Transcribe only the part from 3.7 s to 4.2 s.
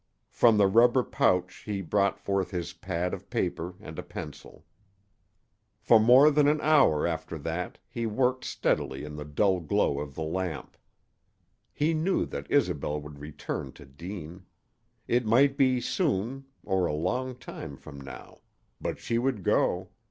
and a